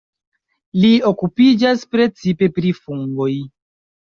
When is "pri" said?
2.57-2.75